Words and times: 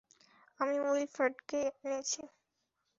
আমি 0.59 0.75
উইলফ্রেডকে 0.85 1.59
এনেছি। 1.83 2.21